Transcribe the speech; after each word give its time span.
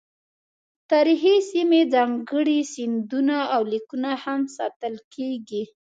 تاریخي 0.91 1.35
سیمې، 1.51 1.81
ځانګړي 1.93 2.59
سندونه 2.73 3.37
او 3.55 3.61
لیکونه 3.71 4.11
هم 4.23 4.41
ساتل 4.55 4.95
کیږي. 5.13 5.63